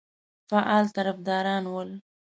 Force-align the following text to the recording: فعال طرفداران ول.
فعال 0.49 0.85
طرفداران 0.95 1.63
ول. 1.73 1.89